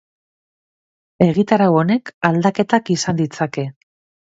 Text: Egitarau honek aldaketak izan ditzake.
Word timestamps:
Egitarau 1.25 1.69
honek 1.83 2.13
aldaketak 2.31 2.93
izan 2.99 3.23
ditzake. 3.23 3.71